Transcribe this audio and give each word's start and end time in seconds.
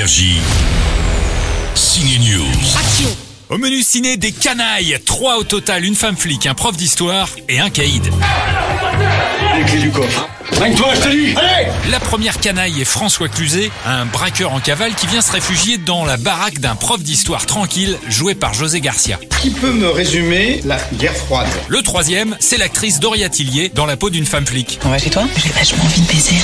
Énergie. 0.00 0.40
News. 2.20 3.14
Au 3.50 3.58
menu 3.58 3.82
ciné, 3.82 4.16
des 4.16 4.32
canailles. 4.32 4.98
Trois 5.04 5.36
au 5.36 5.44
total, 5.44 5.84
une 5.84 5.94
femme 5.94 6.16
flic, 6.16 6.46
un 6.46 6.54
prof 6.54 6.74
d'histoire 6.74 7.28
et 7.50 7.60
un 7.60 7.68
caïd. 7.68 8.10
Les 9.58 9.64
clés 9.66 9.80
du 9.80 9.90
coffre. 9.90 10.26
Règne-toi, 10.60 10.94
je 10.94 11.00
te 11.00 11.08
dis 11.08 11.34
Allez 11.38 11.68
La 11.90 11.98
première 12.00 12.38
canaille 12.38 12.82
est 12.82 12.84
François 12.84 13.28
Cluzet, 13.30 13.70
un 13.86 14.04
braqueur 14.04 14.52
en 14.52 14.60
cavale 14.60 14.94
qui 14.94 15.06
vient 15.06 15.22
se 15.22 15.32
réfugier 15.32 15.78
dans 15.78 16.04
la 16.04 16.18
baraque 16.18 16.58
d'un 16.58 16.74
prof 16.74 17.02
d'histoire 17.02 17.46
tranquille, 17.46 17.96
joué 18.08 18.34
par 18.34 18.52
José 18.52 18.82
Garcia. 18.82 19.18
Qui 19.40 19.50
peut 19.50 19.72
me 19.72 19.88
résumer 19.88 20.60
la 20.66 20.76
guerre 20.98 21.16
froide? 21.16 21.48
Le 21.68 21.80
troisième, 21.82 22.36
c'est 22.40 22.58
l'actrice 22.58 23.00
Doria 23.00 23.30
Tillier 23.30 23.70
dans 23.74 23.86
la 23.86 23.96
peau 23.96 24.10
d'une 24.10 24.26
femme 24.26 24.46
flic. 24.46 24.78
On 24.84 24.90
va 24.90 24.98
chez 24.98 25.08
toi? 25.08 25.24
J'ai 25.42 25.48
vachement 25.48 25.82
envie 25.82 26.02
de 26.02 26.06
baiser. 26.08 26.36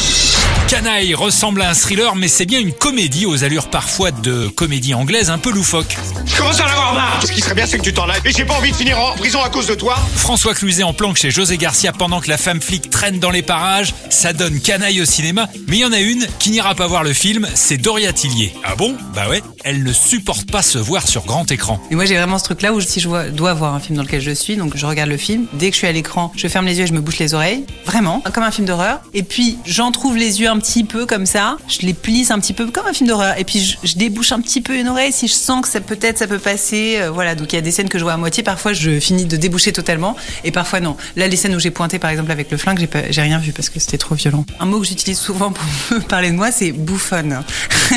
Canaille 0.68 1.14
ressemble 1.14 1.62
à 1.62 1.70
un 1.70 1.74
thriller, 1.74 2.16
mais 2.16 2.26
c'est 2.26 2.46
bien 2.46 2.58
une 2.58 2.72
comédie 2.72 3.26
aux 3.26 3.44
allures 3.44 3.68
parfois 3.68 4.10
de 4.10 4.48
comédie 4.48 4.94
anglaise 4.94 5.30
un 5.30 5.38
peu 5.38 5.52
loufoque. 5.52 5.96
Je 6.26 6.36
commence 6.36 6.58
à 6.58 6.64
en 6.64 6.68
avoir 6.68 6.94
marre 6.94 7.22
Ce 7.24 7.30
qui 7.30 7.40
serait 7.40 7.54
bien, 7.54 7.66
c'est 7.66 7.78
que 7.78 7.84
tu 7.84 7.92
t'en 7.92 8.08
ailles. 8.08 8.20
Et 8.24 8.32
j'ai 8.32 8.44
pas 8.44 8.54
envie 8.54 8.72
de 8.72 8.76
finir 8.76 8.98
en 8.98 9.12
prison 9.12 9.40
à 9.42 9.48
cause 9.48 9.66
de 9.66 9.74
toi. 9.74 9.96
François 10.16 10.54
Cluzet 10.54 10.82
en 10.82 10.92
planque 10.92 11.18
chez 11.18 11.30
José 11.30 11.56
Garcia 11.56 11.92
pendant 11.92 12.20
que 12.20 12.28
la 12.28 12.36
femme 12.36 12.60
flic 12.60 12.90
traîne 12.90 13.20
dans 13.20 13.30
les 13.30 13.42
parages, 13.42 13.94
ça 14.10 14.32
donne 14.32 14.60
canaille 14.60 15.00
au 15.00 15.04
cinéma. 15.04 15.48
Mais 15.68 15.76
il 15.78 15.80
y 15.80 15.84
en 15.84 15.92
a 15.92 16.00
une 16.00 16.26
qui 16.38 16.50
n'ira 16.50 16.74
pas 16.74 16.86
voir 16.86 17.04
le 17.04 17.12
film, 17.12 17.46
c'est 17.54 17.76
Doria 17.76 18.12
Tillier. 18.12 18.52
Ah 18.64 18.74
bon? 18.76 18.96
Bah 19.14 19.28
ouais, 19.28 19.42
elle 19.64 19.82
ne 19.82 19.92
supporte 19.92 20.50
pas 20.50 20.62
se 20.62 20.78
voir 20.78 21.06
sur 21.06 21.24
grand 21.24 21.50
écran. 21.50 21.80
Et 21.90 21.94
moi 21.94 22.04
j'ai 22.04 22.16
vraiment 22.16 22.38
ce 22.38 22.44
truc 22.44 22.62
là 22.62 22.72
où 22.72 22.80
si 22.80 23.00
je 23.00 23.08
vois- 23.08 23.28
dois 23.28 23.54
voir 23.54 23.74
un 23.74 23.80
film 23.80 23.96
dans 23.96 24.02
lequel 24.02 24.20
je 24.20 24.30
suis, 24.30 24.56
donc 24.56 24.76
je 24.76 24.86
regarde 24.86 25.10
le 25.10 25.16
film, 25.16 25.46
dès 25.54 25.68
que 25.68 25.74
je 25.74 25.78
suis 25.78 25.86
à 25.86 25.92
l'écran, 25.92 26.32
je 26.36 26.48
ferme 26.48 26.66
les 26.66 26.78
yeux 26.78 26.84
et 26.84 26.86
je 26.86 26.92
me 26.92 27.00
bouche 27.00 27.18
les 27.18 27.34
oreilles, 27.34 27.64
vraiment, 27.84 28.22
comme 28.32 28.44
un 28.44 28.50
film 28.50 28.66
d'horreur. 28.66 29.00
Et 29.14 29.22
puis 29.22 29.58
j'en 29.66 29.90
trouve 29.92 30.16
les 30.16 30.40
yeux 30.40 30.48
un 30.48 30.58
petit 30.58 30.84
peu 30.84 31.06
comme 31.06 31.26
ça, 31.26 31.56
je 31.68 31.86
les 31.86 31.94
plisse 31.94 32.30
un 32.30 32.38
petit 32.38 32.52
peu 32.52 32.66
comme 32.70 32.86
un 32.86 32.92
film 32.92 33.08
d'horreur. 33.08 33.38
Et 33.38 33.44
puis 33.44 33.60
je, 33.60 33.76
je 33.86 33.94
débouche 33.96 34.32
un 34.32 34.40
petit 34.40 34.60
peu 34.60 34.76
une 34.78 34.88
oreille 34.88 35.12
si 35.12 35.28
je 35.28 35.32
sens 35.34 35.62
que 35.62 35.68
ça 35.68 35.80
peut-être 35.80 36.18
ça 36.18 36.26
peut 36.26 36.38
passer. 36.38 36.96
euh, 37.00 37.10
voilà, 37.10 37.34
donc 37.34 37.52
il 37.52 37.56
y 37.56 37.58
a 37.58 37.62
des 37.62 37.70
scènes 37.72 37.88
que 37.88 37.98
je 37.98 38.04
vois 38.04 38.12
à 38.14 38.16
moitié, 38.16 38.42
parfois 38.42 38.72
je 38.72 38.98
finis 39.00 39.24
de 39.24 39.36
déboucher 39.36 39.72
totalement 39.72 40.16
et 40.44 40.50
parfois 40.50 40.80
non. 40.80 40.96
Là 41.16 41.28
les 41.28 41.36
scènes 41.36 41.54
où 41.54 41.60
j'ai 41.60 41.70
pointé 41.70 41.98
par 41.98 42.10
exemple 42.10 42.30
avec 42.32 42.50
le 42.50 42.56
flingue, 42.56 42.88
j'ai 43.10 43.22
rien 43.22 43.38
vu 43.38 43.52
parce 43.52 43.68
que 43.68 43.80
c'était 43.80 43.95
trop 43.98 44.14
violent. 44.14 44.44
Un 44.60 44.66
mot 44.66 44.80
que 44.80 44.86
j'utilise 44.86 45.18
souvent 45.18 45.52
pour 45.52 45.64
me 45.96 46.00
parler 46.00 46.30
de 46.30 46.36
moi, 46.36 46.50
c'est 46.52 46.72
bouffonne. 46.72 47.42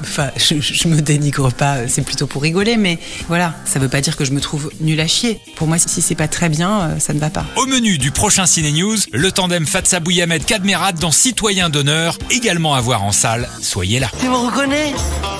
Enfin, 0.00 0.30
je, 0.36 0.60
je 0.60 0.88
me 0.88 1.00
dénigre 1.02 1.52
pas, 1.52 1.86
c'est 1.88 2.02
plutôt 2.02 2.26
pour 2.26 2.40
rigoler, 2.42 2.76
mais 2.76 2.98
voilà, 3.26 3.54
ça 3.64 3.78
veut 3.78 3.88
pas 3.88 4.00
dire 4.00 4.16
que 4.16 4.24
je 4.24 4.30
me 4.30 4.40
trouve 4.40 4.70
nul 4.80 4.98
à 5.00 5.06
chier. 5.08 5.40
Pour 5.56 5.66
moi, 5.66 5.76
si 5.78 6.00
c'est 6.00 6.14
pas 6.14 6.28
très 6.28 6.48
bien, 6.48 6.80
euh, 6.80 6.98
ça 6.98 7.12
ne 7.12 7.18
va 7.18 7.30
pas. 7.30 7.44
Au 7.56 7.66
menu 7.66 7.98
du 7.98 8.10
prochain 8.10 8.46
Ciné 8.46 8.70
News, 8.72 8.96
le 9.12 9.32
tandem 9.32 9.66
Fatsa 9.66 10.00
Bouyamed 10.00 10.44
Kadmerad 10.44 10.98
dans 10.98 11.10
Citoyen 11.10 11.68
d'honneur, 11.68 12.16
également 12.30 12.74
à 12.74 12.80
voir 12.80 13.02
en 13.02 13.12
salle. 13.12 13.48
Soyez 13.60 13.98
là. 13.98 14.08
Tu 14.20 14.28
me 14.28 14.36
reconnais 14.36 14.94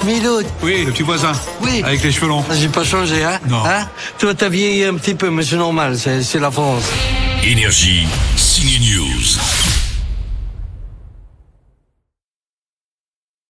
Milo, 0.05 0.41
Oui, 0.63 0.85
le 0.85 0.93
petit 0.93 1.03
voisin. 1.03 1.33
Oui. 1.63 1.83
Avec 1.85 2.03
les 2.03 2.13
cheveux 2.13 2.29
longs. 2.29 2.45
j'ai 2.53 2.69
pas 2.69 2.85
changé, 2.85 3.25
hein? 3.25 3.39
Non. 3.49 3.65
Hein? 3.65 3.89
Toi, 4.19 4.35
t'as 4.35 4.49
vieilli 4.49 4.85
un 4.85 4.95
petit 4.97 5.15
peu, 5.15 5.31
mais 5.31 5.45
c'est 5.45 5.57
normal, 5.57 5.97
c'est 5.99 6.23
c'est 6.23 6.41
la 6.41 6.51
France. 6.51 6.85
Énergie. 7.45 8.07
News. 8.65 9.88